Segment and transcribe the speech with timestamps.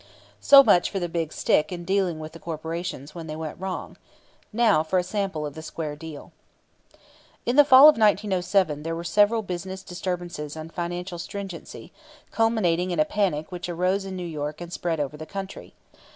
[0.39, 3.97] So much for the "big stick" in dealing with the corporations when they went wrong.
[4.51, 6.31] Now for a sample of the square deal.
[7.45, 11.93] In the fall of 1907 there were severe business disturbances and financial stringency,
[12.31, 15.75] culminating in a panic which arose in New York and spread over the country.